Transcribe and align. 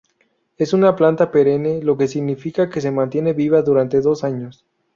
Es 0.57 0.73
una 0.73 0.95
planta 0.95 1.29
perenne, 1.31 1.79
lo 1.83 1.95
que 1.95 2.07
significa 2.07 2.71
que 2.71 2.81
se 2.81 2.89
mantiene 2.89 3.33
viva 3.33 3.61
durante 3.61 4.01
dos 4.01 4.23
años. 4.23 4.65